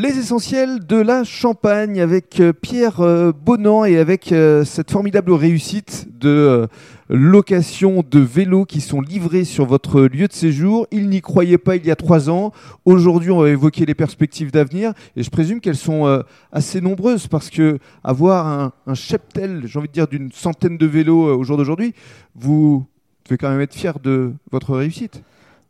Les 0.00 0.16
essentiels 0.16 0.86
de 0.86 0.94
la 0.94 1.24
Champagne 1.24 2.00
avec 2.00 2.38
euh, 2.38 2.52
Pierre 2.52 3.00
euh, 3.00 3.32
Bonan 3.32 3.84
et 3.84 3.98
avec 3.98 4.30
euh, 4.30 4.64
cette 4.64 4.92
formidable 4.92 5.32
réussite 5.32 6.06
de 6.20 6.68
location 7.08 8.04
de 8.08 8.20
vélos 8.20 8.64
qui 8.64 8.80
sont 8.80 9.00
livrés 9.00 9.42
sur 9.42 9.66
votre 9.66 10.02
lieu 10.02 10.28
de 10.28 10.32
séjour. 10.32 10.86
Il 10.92 11.08
n'y 11.08 11.20
croyait 11.20 11.58
pas 11.58 11.74
il 11.74 11.84
y 11.84 11.90
a 11.90 11.96
trois 11.96 12.30
ans. 12.30 12.52
Aujourd'hui, 12.84 13.32
on 13.32 13.40
va 13.40 13.48
évoquer 13.48 13.86
les 13.86 13.96
perspectives 13.96 14.52
d'avenir 14.52 14.92
et 15.16 15.24
je 15.24 15.30
présume 15.30 15.60
qu'elles 15.60 15.74
sont 15.74 16.22
assez 16.52 16.80
nombreuses 16.80 17.26
parce 17.26 17.50
que 17.50 17.80
avoir 18.04 18.46
un, 18.46 18.72
un 18.86 18.94
cheptel, 18.94 19.62
j'ai 19.64 19.80
envie 19.80 19.88
de 19.88 19.92
dire, 19.94 20.06
d'une 20.06 20.30
centaine 20.30 20.78
de 20.78 20.86
vélos 20.86 21.36
au 21.36 21.42
jour 21.42 21.56
d'aujourd'hui, 21.56 21.92
vous 22.36 22.86
devez 23.24 23.36
quand 23.36 23.50
même 23.50 23.62
être 23.62 23.74
fier 23.74 23.98
de 23.98 24.32
votre 24.52 24.76
réussite. 24.76 25.22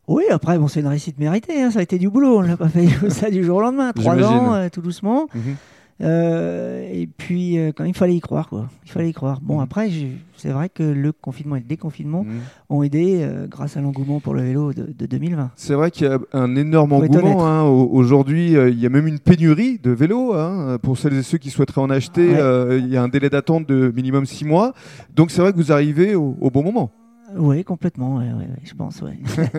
Oui, 0.09 0.23
après, 0.31 0.57
bon, 0.57 0.67
c'est 0.67 0.79
une 0.79 0.87
réussite 0.87 1.19
méritée. 1.19 1.61
Hein, 1.61 1.69
ça 1.69 1.79
a 1.79 1.81
été 1.83 1.99
du 1.99 2.09
boulot. 2.09 2.39
On 2.39 2.41
l'a 2.41 2.57
pas 2.57 2.67
fait 2.67 2.87
ça 3.09 3.29
du 3.29 3.43
jour 3.43 3.57
au 3.57 3.61
lendemain. 3.61 3.91
Trois 3.93 4.17
ans, 4.23 4.55
euh, 4.55 4.67
tout 4.67 4.81
doucement. 4.81 5.27
Mhm. 5.35 5.55
Euh, 6.01 6.89
et 6.91 7.05
puis, 7.05 7.59
euh, 7.59 7.71
quand 7.75 7.83
il 7.83 7.93
fallait 7.93 8.15
y 8.15 8.19
croire, 8.19 8.49
quoi. 8.49 8.69
Il 8.85 8.89
fallait 8.89 9.09
y 9.09 9.13
croire. 9.13 9.39
Bon, 9.39 9.57
mhm. 9.57 9.63
après, 9.63 9.89
c'est 10.35 10.49
vrai 10.49 10.69
que 10.69 10.81
le 10.81 11.11
confinement 11.11 11.57
et 11.57 11.59
le 11.59 11.65
déconfinement 11.65 12.23
mhm. 12.23 12.39
ont 12.69 12.81
aidé 12.81 13.23
grâce 13.51 13.77
à 13.77 13.81
l'engouement 13.81 14.19
pour 14.19 14.33
le 14.33 14.41
vélo 14.41 14.73
de, 14.73 15.05
2020. 15.05 15.51
C'est 15.55 15.75
vrai 15.75 15.91
qu'il 15.91 16.07
y 16.07 16.09
a 16.09 16.17
un 16.33 16.55
énorme 16.55 16.93
engouement. 16.93 17.45
Hein. 17.45 17.65
Aujourd'hui, 17.65 18.53
il 18.53 18.79
y 18.79 18.87
a 18.87 18.89
même 18.89 19.05
une 19.05 19.19
pénurie 19.19 19.77
de 19.77 19.91
vélos. 19.91 20.33
Hein. 20.33 20.79
Pour 20.81 20.97
celles 20.97 21.19
et 21.19 21.23
ceux 21.23 21.37
qui 21.37 21.51
souhaiteraient 21.51 21.81
en 21.81 21.91
acheter, 21.91 22.31
il 22.79 22.87
y 22.87 22.97
a 22.97 23.03
un 23.03 23.09
délai 23.09 23.29
d'attente 23.29 23.67
de 23.67 23.93
minimum 23.95 24.25
six 24.25 24.43
mois. 24.43 24.73
Donc, 25.15 25.29
c'est 25.29 25.41
vrai 25.41 25.51
que 25.51 25.57
vous 25.57 25.71
arrivez 25.71 26.15
au 26.15 26.49
bon 26.49 26.63
moment. 26.63 26.89
Oui, 27.35 27.63
complètement, 27.63 28.21
je 28.63 28.73
pense. 28.73 29.03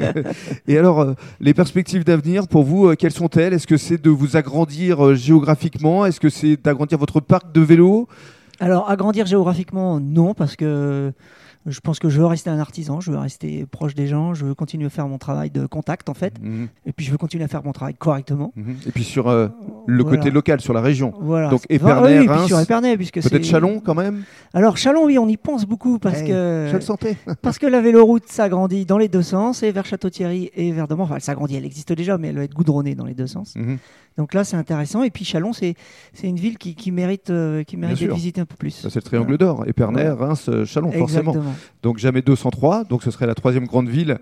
Et 0.69 0.79
alors, 0.79 1.01
euh, 1.01 1.15
les 1.41 1.55
perspectives 1.55 2.05
d'avenir 2.05 2.49
pour 2.49 2.65
vous, 2.65 2.89
euh, 2.89 2.95
quelles 2.95 3.13
sont-elles? 3.13 3.53
Est-ce 3.53 3.67
que 3.67 3.77
c'est 3.77 4.01
de 4.01 4.11
vous 4.11 4.37
agrandir 4.37 5.05
euh, 5.05 5.15
géographiquement? 5.15 6.07
Est-ce 6.07 6.21
que 6.21 6.29
c'est 6.29 6.57
d'agrandir 6.57 6.99
votre 6.99 7.21
parc 7.21 7.53
de 7.53 7.61
vélos 7.61 8.09
Alors, 8.59 8.91
agrandir 8.91 9.27
géographiquement, 9.27 10.01
non, 10.01 10.35
parce 10.35 10.57
que 10.57 11.13
je 11.67 11.81
pense 11.81 11.99
que 11.99 12.09
je 12.09 12.19
veux 12.19 12.27
rester 12.27 12.49
un 12.49 12.59
artisan, 12.59 13.01
je 13.01 13.11
veux 13.11 13.19
rester 13.19 13.67
proche 13.67 13.95
des 13.95 14.07
gens, 14.07 14.33
je 14.35 14.47
veux 14.47 14.55
continuer 14.55 14.87
à 14.87 14.91
faire 14.91 15.07
mon 15.09 15.19
travail 15.19 15.51
de 15.51 15.67
contact 15.67 16.09
en 16.09 16.15
fait, 16.15 16.41
mhm. 16.41 16.69
et 16.87 16.93
puis 16.93 17.05
je 17.05 17.11
veux 17.11 17.19
continuer 17.19 17.45
à 17.45 17.49
faire 17.49 17.63
mon 17.63 17.73
travail 17.73 17.95
correctement. 17.95 18.53
Mhm. 18.57 18.77
Et 18.87 18.93
puis 18.93 19.05
sur 19.05 19.29
euh, 19.29 19.49
le 19.91 20.05
côté 20.05 20.31
local, 20.31 20.61
sur 20.61 20.73
la 20.73 20.81
région. 20.81 21.13
Voilà. 21.21 21.49
Donc 21.49 21.63
Épernay, 21.69 22.27
Reims, 22.27 22.47
sur 22.47 22.61
Épernay, 22.61 22.97
puisque 22.97 23.21
peut-être 23.23 23.45
Chalon 23.45 23.81
quand 23.81 23.95
même. 23.95 24.23
Alors 24.55 24.77
Chalon, 24.77 25.05
oui, 25.07 25.19
on 25.19 25.29
y 25.29 25.37
pense 25.37 25.67
beaucoup 25.67 25.99
parce 25.99 26.23
que 26.23 26.69
je 26.71 26.75
le 26.75 26.81
sentais. 26.81 27.17
parce 27.43 27.59
que 27.59 27.67
la 27.67 27.81
véloroute 27.81 28.27
s'agrandit 28.27 28.85
dans 28.87 28.99
les 28.99 29.09
deux 29.09 29.23
sens, 29.23 29.63
et 29.63 29.73
vers 29.73 29.85
Château-Thierry 29.85 30.51
et 30.55 30.73
vers. 30.73 30.87
Enfin, 30.91 31.15
elle 31.17 31.21
s'agrandit, 31.21 31.57
elle 31.57 31.65
existe 31.65 31.93
déjà, 31.93 32.19
mais 32.19 32.29
elle 32.29 32.37
va 32.37 32.45
être 32.45 32.55
goudronnée 32.55 32.95
dans 32.95 33.07
les 33.07 33.15
deux 33.15 33.27
sens. 33.27 33.55
Mhm. 33.57 33.79
Donc 34.21 34.35
là, 34.35 34.45
c'est 34.45 34.57
intéressant. 34.57 35.03
Et 35.03 35.11
puis 35.11 35.25
Chalon, 35.25 35.53
c'est 35.53 35.77
une 36.23 36.37
ville 36.37 36.59
qui, 36.59 36.75
qui 36.75 36.91
mérite, 36.91 37.31
euh, 37.31 37.63
qui 37.63 37.77
mérite 37.77 37.99
d'être 37.99 38.15
visitée 38.15 38.41
un 38.41 38.45
peu 38.45 38.57
plus. 38.57 38.71
C'est 38.71 38.95
le 38.95 39.03
triangle 39.03 39.39
d'or. 39.39 39.65
Épernay, 39.67 40.11
Reims, 40.11 40.47
euh, 40.49 40.65
Chalon, 40.65 40.93
forcément. 40.93 41.35
Donc 41.83 41.99
jamais 41.99 42.21
203. 42.21 42.85
Donc 42.85 43.03
ce 43.03 43.11
serait 43.11 43.27
la 43.27 43.35
troisième 43.35 43.67
grande 43.67 43.89
ville 43.89 44.19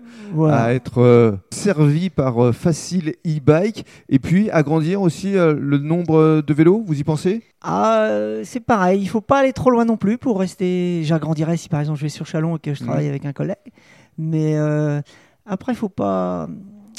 à 0.47 0.73
être 0.73 1.01
euh, 1.01 1.31
servie 1.51 2.09
par 2.09 2.53
Facile 2.53 3.15
e-bike. 3.25 3.85
Et 4.07 4.19
puis 4.19 4.49
agrandir 4.51 5.01
aussi 5.01 5.33
le 5.59 5.77
nombre 5.77 6.41
de 6.45 6.53
vélos, 6.53 6.83
vous 6.85 6.99
y 6.99 7.03
pensez? 7.03 7.43
Ah, 7.61 8.07
C'est 8.43 8.59
pareil. 8.59 9.01
Il 9.01 9.07
faut 9.07 9.21
pas 9.21 9.39
aller 9.39 9.53
trop 9.53 9.69
loin 9.69 9.85
non 9.85 9.97
plus 9.97 10.17
pour 10.17 10.39
rester. 10.39 11.01
J'agrandirais 11.03 11.57
si 11.57 11.69
par 11.69 11.79
exemple 11.79 11.99
je 11.99 12.03
vais 12.03 12.09
sur 12.09 12.25
Chalon 12.25 12.55
et 12.57 12.59
que 12.59 12.73
je 12.73 12.83
travaille 12.83 13.07
avec 13.07 13.25
un 13.25 13.33
collègue. 13.33 13.57
Mais 14.17 14.55
après, 15.45 15.73
il 15.73 15.75
faut 15.75 15.89
pas 15.89 16.47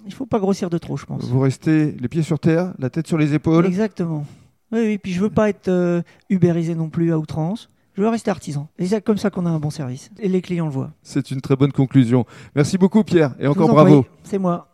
il 0.07 0.15
faut 0.15 0.27
pas 0.27 0.39
grossir 0.39 0.71
de 0.71 0.79
trop, 0.79 0.97
je 0.97 1.05
pense. 1.05 1.25
Vous 1.25 1.41
restez 1.41 1.93
les 1.93 2.09
pieds 2.09 2.23
sur 2.23 2.39
terre, 2.39 2.73
la 2.79 2.91
tête 2.91 3.07
sur 3.07 3.19
les 3.19 3.35
épaules? 3.35 3.67
Exactement. 3.67 4.25
Oui, 4.73 4.81
oui. 4.81 4.99
Puis 4.99 5.13
je 5.13 5.21
veux 5.21 5.31
pas 5.31 5.49
être 5.49 5.69
euh, 5.69 6.03
ubérisé 6.29 6.75
non 6.75 6.89
plus 6.89 7.13
à 7.13 7.19
outrance. 7.19 7.69
Je 7.95 8.03
veux 8.03 8.09
rester 8.09 8.31
artisan. 8.31 8.69
Et 8.79 8.87
c'est 8.87 9.03
comme 9.03 9.19
ça 9.19 9.31
qu'on 9.31 9.47
a 9.47 9.51
un 9.51 9.59
bon 9.59 9.71
service. 9.71 10.11
Et 10.21 10.29
les 10.29 10.41
clients 10.41 10.67
le 10.67 10.71
voient. 10.73 10.93
C'est 11.03 11.31
une 11.31 11.41
très 11.41 11.57
bonne 11.57 11.73
conclusion. 11.73 12.25
Merci 12.55 12.79
beaucoup, 12.79 13.03
Pierre. 13.05 13.35
Et 13.41 13.47
encore 13.47 13.69
bravo. 13.69 14.07
C'est 14.23 14.39
moi. 14.39 14.69